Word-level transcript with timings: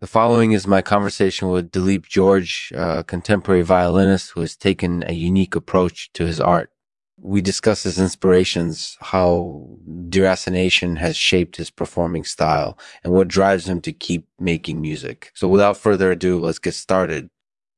The 0.00 0.06
following 0.06 0.52
is 0.52 0.66
my 0.66 0.80
conversation 0.80 1.50
with 1.50 1.70
Dileep 1.70 2.08
George, 2.08 2.72
a 2.74 3.04
contemporary 3.04 3.60
violinist 3.60 4.30
who 4.30 4.40
has 4.40 4.56
taken 4.56 5.04
a 5.06 5.12
unique 5.12 5.54
approach 5.54 6.10
to 6.14 6.24
his 6.24 6.40
art. 6.40 6.70
We 7.18 7.42
discuss 7.42 7.82
his 7.82 7.98
inspirations, 7.98 8.96
how 9.02 9.76
deracination 10.08 10.96
has 10.96 11.16
shaped 11.16 11.56
his 11.56 11.68
performing 11.68 12.24
style, 12.24 12.78
and 13.04 13.12
what 13.12 13.28
drives 13.28 13.68
him 13.68 13.82
to 13.82 13.92
keep 13.92 14.26
making 14.38 14.80
music. 14.80 15.32
So 15.34 15.46
without 15.48 15.76
further 15.76 16.12
ado, 16.12 16.40
let's 16.40 16.58
get 16.58 16.72
started. 16.72 17.28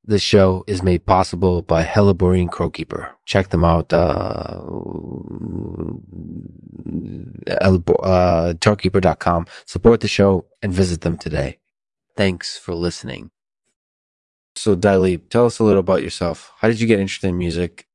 This 0.04 0.22
show 0.22 0.62
is 0.68 0.80
made 0.80 1.04
possible 1.04 1.60
by 1.60 1.82
Helleborine 1.82 2.50
Crowkeeper. 2.50 3.16
Check 3.24 3.48
them 3.48 3.64
out, 3.64 3.92
uh, 3.92 4.60
uh, 7.50 8.54
crowkeeper.com. 8.60 9.46
Support 9.66 10.00
the 10.00 10.08
show 10.08 10.46
and 10.62 10.72
visit 10.72 11.00
them 11.00 11.18
today. 11.18 11.58
Thanks 12.16 12.58
for 12.58 12.74
listening. 12.74 13.30
So, 14.54 14.76
Dileep, 14.76 15.30
tell 15.30 15.46
us 15.46 15.58
a 15.58 15.64
little 15.64 15.80
about 15.80 16.02
yourself. 16.02 16.52
How 16.58 16.68
did 16.68 16.80
you 16.80 16.86
get 16.86 17.00
interested 17.00 17.28
in 17.28 17.38
music? 17.38 17.86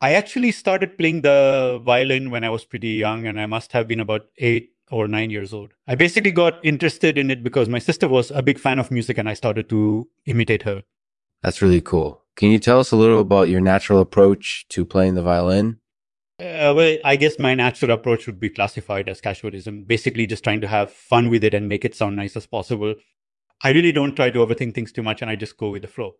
I 0.00 0.14
actually 0.14 0.52
started 0.52 0.96
playing 0.96 1.22
the 1.22 1.80
violin 1.84 2.30
when 2.30 2.44
I 2.44 2.50
was 2.50 2.64
pretty 2.64 2.90
young, 2.90 3.26
and 3.26 3.40
I 3.40 3.46
must 3.46 3.72
have 3.72 3.88
been 3.88 3.98
about 3.98 4.26
eight 4.38 4.70
or 4.90 5.08
nine 5.08 5.30
years 5.30 5.52
old. 5.52 5.72
I 5.88 5.96
basically 5.96 6.30
got 6.30 6.64
interested 6.64 7.18
in 7.18 7.30
it 7.30 7.42
because 7.42 7.68
my 7.68 7.80
sister 7.80 8.08
was 8.08 8.30
a 8.30 8.42
big 8.42 8.60
fan 8.60 8.78
of 8.78 8.92
music, 8.92 9.18
and 9.18 9.28
I 9.28 9.34
started 9.34 9.68
to 9.70 10.08
imitate 10.24 10.62
her. 10.62 10.84
That's 11.42 11.60
really 11.60 11.80
cool. 11.80 12.22
Can 12.36 12.52
you 12.52 12.60
tell 12.60 12.78
us 12.78 12.92
a 12.92 12.96
little 12.96 13.18
about 13.18 13.48
your 13.48 13.60
natural 13.60 14.00
approach 14.00 14.66
to 14.68 14.84
playing 14.84 15.14
the 15.16 15.22
violin? 15.22 15.80
Uh, 16.40 16.72
well, 16.76 16.98
I 17.04 17.16
guess 17.16 17.40
my 17.40 17.56
natural 17.56 17.90
approach 17.90 18.26
would 18.28 18.38
be 18.38 18.50
classified 18.50 19.08
as 19.08 19.20
casualism, 19.20 19.84
basically 19.84 20.28
just 20.28 20.44
trying 20.44 20.60
to 20.60 20.68
have 20.68 20.92
fun 20.92 21.30
with 21.30 21.42
it 21.42 21.54
and 21.54 21.68
make 21.68 21.84
it 21.84 21.96
sound 21.96 22.14
nice 22.14 22.36
as 22.36 22.46
possible. 22.46 22.94
I 23.62 23.70
really 23.70 23.92
don't 23.92 24.14
try 24.14 24.30
to 24.30 24.38
overthink 24.38 24.74
things 24.74 24.92
too 24.92 25.02
much 25.02 25.22
and 25.22 25.30
I 25.30 25.36
just 25.36 25.56
go 25.56 25.70
with 25.70 25.82
the 25.82 25.88
flow. 25.88 26.14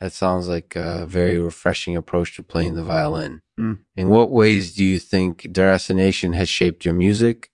That 0.00 0.12
sounds 0.12 0.48
like 0.48 0.76
a 0.76 1.04
very 1.06 1.38
refreshing 1.38 1.94
approach 1.94 2.34
to 2.36 2.42
playing 2.42 2.74
the 2.74 2.82
violin. 2.82 3.42
Mm. 3.58 3.80
In 3.96 4.08
what 4.08 4.30
ways 4.30 4.74
do 4.74 4.82
you 4.82 4.98
think 4.98 5.42
deracination 5.42 6.34
has 6.34 6.48
shaped 6.48 6.86
your 6.86 6.94
music? 6.94 7.50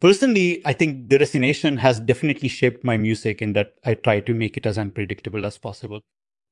Personally, 0.00 0.60
I 0.66 0.72
think 0.72 1.08
deracination 1.08 1.78
has 1.78 2.00
definitely 2.00 2.48
shaped 2.48 2.82
my 2.84 2.96
music 2.96 3.40
in 3.40 3.52
that 3.52 3.74
I 3.84 3.94
try 3.94 4.20
to 4.20 4.34
make 4.34 4.56
it 4.56 4.66
as 4.66 4.76
unpredictable 4.76 5.46
as 5.46 5.56
possible. 5.56 6.00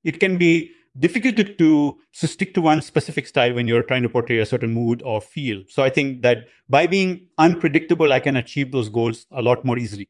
It 0.04 0.20
can 0.20 0.38
be 0.38 0.70
difficult 0.96 1.36
to, 1.36 1.44
to, 1.44 1.98
to 2.20 2.26
stick 2.28 2.54
to 2.54 2.60
one 2.60 2.80
specific 2.80 3.26
style 3.26 3.54
when 3.54 3.66
you're 3.66 3.82
trying 3.82 4.02
to 4.04 4.08
portray 4.08 4.38
a 4.38 4.46
certain 4.46 4.72
mood 4.72 5.02
or 5.02 5.20
feel. 5.20 5.62
So 5.68 5.82
I 5.82 5.90
think 5.90 6.22
that 6.22 6.46
by 6.68 6.86
being 6.86 7.26
unpredictable, 7.36 8.12
I 8.12 8.20
can 8.20 8.36
achieve 8.36 8.70
those 8.70 8.88
goals 8.88 9.26
a 9.32 9.42
lot 9.42 9.64
more 9.64 9.78
easily. 9.78 10.08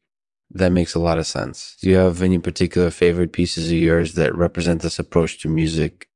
That 0.53 0.71
makes 0.71 0.93
a 0.93 0.99
lot 0.99 1.17
of 1.17 1.25
sense. 1.25 1.75
Do 1.81 1.89
you 1.89 1.95
have 1.95 2.21
any 2.21 2.37
particular 2.37 2.91
favorite 2.91 3.33
pieces 3.33 3.71
of 3.71 3.77
yours 3.77 4.13
that 4.13 4.35
represent 4.35 4.81
this 4.81 4.99
approach 4.99 5.39
to 5.41 5.49
music? 5.49 6.07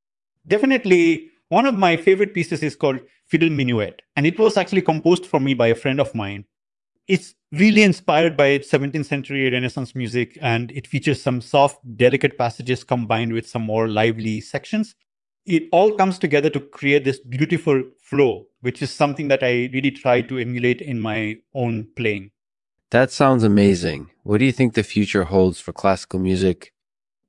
Definitely. 0.47 1.31
One 1.49 1.66
of 1.66 1.75
my 1.75 1.97
favorite 1.97 2.33
pieces 2.33 2.61
is 2.61 2.75
called 2.75 2.99
Fiddle 3.25 3.49
Minuet, 3.49 4.02
and 4.16 4.27
it 4.27 4.38
was 4.38 4.55
actually 4.55 4.83
composed 4.83 5.25
for 5.25 5.39
me 5.39 5.53
by 5.53 5.67
a 5.67 5.75
friend 5.75 5.99
of 5.99 6.13
mine. 6.13 6.45
It's 7.07 7.33
really 7.52 7.83
inspired 7.83 8.38
by 8.38 8.59
17th 8.59 9.05
century 9.05 9.49
Renaissance 9.49 9.95
music, 9.95 10.38
and 10.41 10.72
it 10.72 10.85
features 10.85 11.22
some 11.22 11.41
soft, 11.41 11.79
delicate 11.97 12.38
passages 12.38 12.83
combined 12.83 13.33
with 13.33 13.47
some 13.47 13.63
more 13.63 13.88
lively 13.88 14.41
sections. 14.41 14.94
It 15.45 15.69
all 15.72 15.94
comes 15.95 16.19
together 16.19 16.49
to 16.51 16.59
create 16.59 17.05
this 17.05 17.19
beautiful 17.19 17.81
flow, 18.03 18.47
which 18.61 18.81
is 18.81 18.91
something 18.91 19.29
that 19.29 19.41
I 19.41 19.69
really 19.73 19.91
try 19.91 20.22
to 20.22 20.38
emulate 20.38 20.81
in 20.81 20.99
my 20.99 21.38
own 21.55 21.88
playing. 21.95 22.31
That 22.91 23.11
sounds 23.11 23.44
amazing. 23.44 24.11
What 24.28 24.39
do 24.39 24.45
you 24.45 24.52
think 24.52 24.73
the 24.73 24.83
future 24.83 25.23
holds 25.23 25.61
for 25.61 25.72
classical 25.72 26.20
music? 26.20 26.73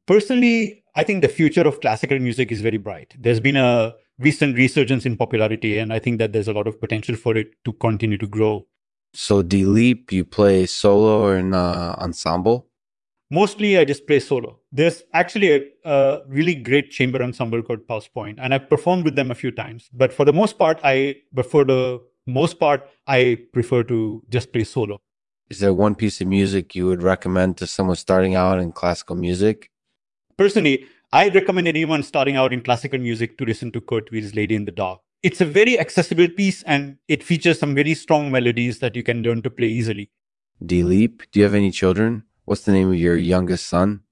Personally, 0.09 0.83
I 0.97 1.05
think 1.05 1.23
the 1.23 1.29
future 1.29 1.61
of 1.61 1.81
classical 1.81 2.19
music 2.19 2.51
is 2.51 2.61
very 2.61 2.77
bright. 2.77 3.15
There's 3.17 3.39
been 3.39 3.55
a 3.55 3.95
recent 4.19 4.57
resurgence 4.57 5.07
in 5.07 5.17
popularity, 5.17 5.79
and 5.79 5.93
I 5.93 6.01
think 6.01 6.19
that 6.19 6.33
there's 6.33 6.49
a 6.49 6.53
lot 6.53 6.67
of 6.67 6.81
potential 6.81 7.15
for 7.15 7.37
it 7.37 7.53
to 7.67 7.72
continue 7.75 8.19
to 8.19 8.27
grow. 8.27 8.67
So, 9.15 9.45
Dileep, 9.45 10.11
you 10.11 10.25
play 10.25 10.67
solo 10.67 11.22
or 11.22 11.37
in 11.37 11.55
uh, 11.55 11.95
ensemble? 12.00 12.67
Mostly, 13.31 13.78
I 13.78 13.84
just 13.84 14.09
play 14.09 14.19
solo. 14.19 14.59
There's 14.72 15.05
actually 15.12 15.53
a, 15.53 15.61
a, 15.84 16.22
really 16.27 16.56
great 16.56 16.91
chamber 16.91 17.22
ensemble 17.22 17.62
called 17.62 17.87
Pulse 17.87 18.09
Point, 18.09 18.41
and 18.43 18.53
I've 18.53 18.69
performed 18.69 19.05
with 19.05 19.15
them 19.15 19.31
a 19.31 19.37
few 19.37 19.53
times. 19.53 19.89
But 19.93 20.12
for 20.12 20.25
the 20.25 20.33
most 20.33 20.59
part, 20.59 20.81
I, 20.83 21.15
but 21.33 21.47
for 21.47 21.65
the 21.65 22.01
most 22.27 22.59
part, 22.59 22.91
I 23.06 23.39
prefer 23.53 23.84
to 23.84 24.25
just 24.28 24.53
play 24.53 24.65
solo. 24.65 25.01
Is 25.50 25.60
there 25.60 25.72
one 25.72 25.94
piece 25.94 26.20
of 26.20 26.26
music 26.26 26.75
you 26.75 26.86
would 26.86 27.03
recommend 27.03 27.56
to 27.56 27.66
someone 27.66 27.97
starting 27.97 28.34
out 28.34 28.59
in 28.59 28.70
classical 28.70 29.16
music? 29.16 29.70
Personally, 30.36 30.84
I 31.10 31.31
recommend 31.31 31.66
anyone 31.66 32.03
starting 32.03 32.36
out 32.36 32.53
in 32.53 32.60
classical 32.60 32.98
music 32.98 33.38
to 33.38 33.47
listen 33.47 33.72
to 33.72 33.81
Kurt 33.81 34.10
Weill's 34.10 34.34
Lady 34.34 34.54
in 34.54 34.66
the 34.66 34.72
Dark. 34.72 35.00
It's 35.22 35.41
a 35.41 35.47
very 35.47 35.81
accessible 35.81 36.28
piece 36.28 36.62
and 36.64 36.98
it 37.09 37.22
features 37.22 37.59
some 37.59 37.75
very 37.75 37.94
strong 37.94 38.31
melodies 38.31 38.81
that 38.81 38.94
you 38.94 39.03
can 39.03 39.22
learn 39.22 39.41
to 39.41 39.48
play 39.48 39.69
easily. 39.69 40.10
Dileep, 40.62 41.22
do 41.32 41.41
you 41.41 41.44
have 41.44 41.54
any 41.54 41.70
children? 41.70 42.25
What's 42.44 42.62
the 42.62 42.72
name 42.72 42.88
of 42.88 42.97
your 42.97 43.16
youngest 43.16 43.69
son? 43.69 44.03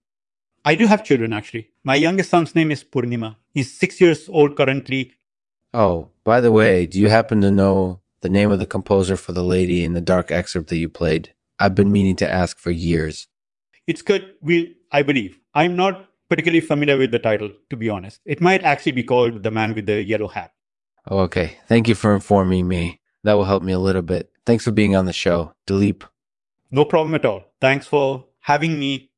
I 0.64 0.74
do 0.74 0.86
have 0.86 1.04
children 1.04 1.34
actually. 1.34 1.68
My 1.84 1.97
youngest 1.97 2.30
son's 2.30 2.54
name 2.54 2.70
is 2.70 2.82
Purnima. 2.82 3.36
He's 3.53 3.70
six 3.72 4.00
years 4.00 4.26
old 4.30 4.56
currently. 4.56 5.12
Oh, 5.74 6.08
by 6.24 6.41
the 6.41 6.50
way, 6.50 6.86
do 6.86 6.98
you 6.98 7.10
happen 7.10 7.42
to 7.42 7.50
know 7.50 8.00
the 8.21 8.28
name 8.28 8.50
of 8.50 8.59
the 8.59 8.66
composer 8.66 9.16
for 9.16 9.32
the 9.32 9.44
lady 9.44 9.84
in 9.84 9.93
the 9.93 10.00
dark 10.00 10.31
excerpt 10.31 10.69
that 10.69 10.77
you 10.77 10.88
played. 10.88 11.34
I've 11.59 11.75
been 11.75 11.93
meaning 11.93 12.16
to 12.16 12.31
ask 12.31 12.59
for 12.59 12.71
years. 12.71 13.28
It's 13.87 14.03
good. 14.03 14.34
We, 14.41 14.77
I 14.93 15.03
believe. 15.03 15.38
I'm 15.54 15.77
not 15.77 16.09
particularly 16.28 16.60
familiar 16.60 16.99
with 16.99 17.12
the 17.12 17.19
title, 17.19 17.50
to 17.71 17.77
be 17.77 17.88
honest. 17.88 18.21
It 18.25 18.41
might 18.41 18.62
actually 18.62 18.93
be 18.93 19.04
called 19.04 19.43
The 19.43 19.50
Man 19.50 19.75
with 19.75 19.87
the 19.87 20.03
Yellow 20.03 20.28
Hat. 20.28 20.53
Oh, 21.09 21.21
okay. 21.21 21.59
Thank 21.69 21.88
you 21.88 21.94
for 21.94 22.15
informing 22.15 22.66
me. 22.66 23.00
That 23.22 23.34
will 23.34 23.44
help 23.44 23.62
me 23.62 23.72
a 23.72 23.78
little 23.78 24.03
bit. 24.03 24.31
Thanks 24.44 24.65
for 24.65 24.71
being 24.72 24.97
on 24.97 25.06
the 25.06 25.12
show, 25.12 25.54
Dileep. 25.66 26.03
No 26.71 26.84
problem 26.84 27.15
at 27.15 27.25
all. 27.25 27.44
Thanks 27.60 27.87
for 27.87 28.27
having 28.41 28.78
me 28.78 29.10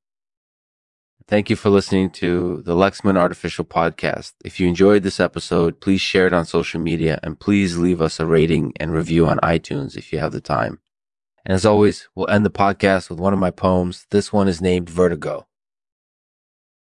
Thank 1.28 1.50
you 1.50 1.56
for 1.56 1.68
listening 1.68 2.08
to 2.12 2.62
the 2.62 2.74
Lexman 2.74 3.18
Artificial 3.18 3.66
Podcast. 3.66 4.32
If 4.46 4.58
you 4.58 4.66
enjoyed 4.66 5.02
this 5.02 5.20
episode, 5.20 5.78
please 5.78 6.00
share 6.00 6.26
it 6.26 6.32
on 6.32 6.46
social 6.46 6.80
media 6.80 7.20
and 7.22 7.38
please 7.38 7.76
leave 7.76 8.00
us 8.00 8.18
a 8.18 8.24
rating 8.24 8.72
and 8.80 8.94
review 8.94 9.26
on 9.26 9.36
iTunes 9.40 9.94
if 9.94 10.10
you 10.10 10.20
have 10.20 10.32
the 10.32 10.40
time. 10.40 10.78
And 11.44 11.52
as 11.52 11.66
always, 11.66 12.08
we'll 12.14 12.30
end 12.30 12.46
the 12.46 12.50
podcast 12.50 13.10
with 13.10 13.20
one 13.20 13.34
of 13.34 13.38
my 13.38 13.50
poems. 13.50 14.06
This 14.10 14.32
one 14.32 14.48
is 14.48 14.62
named 14.62 14.88
Vertigo. 14.88 15.46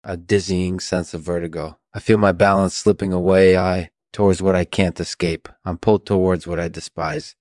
A 0.05 0.17
dizzying 0.17 0.81
sense 0.81 1.12
of 1.12 1.21
vertigo. 1.21 1.78
I 1.93 2.01
feel 2.01 2.17
my 2.17 2.33
balance 2.33 2.75
slipping 2.75 3.12
away, 3.12 3.59
I, 3.59 3.91
towards 4.11 4.41
what 4.41 4.57
I 4.57 4.65
can't 4.65 4.99
escape. 4.99 5.51
I'm 5.67 5.77
pulled 5.77 6.07
towards 6.07 6.47
what 6.47 6.59
I 6.59 6.69
despise. 6.69 7.37